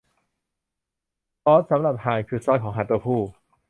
[1.43, 3.21] ซอสสำหรับห่านคือซอสของห่านตัวผู้